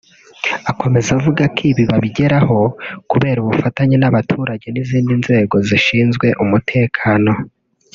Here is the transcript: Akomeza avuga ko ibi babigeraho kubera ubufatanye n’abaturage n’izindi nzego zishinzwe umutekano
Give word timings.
Akomeza 0.71 1.09
avuga 1.17 1.43
ko 1.55 1.61
ibi 1.71 1.83
babigeraho 1.89 2.59
kubera 3.11 3.37
ubufatanye 3.41 3.95
n’abaturage 3.99 4.67
n’izindi 4.71 5.13
nzego 5.21 5.55
zishinzwe 5.67 6.27
umutekano 6.43 7.31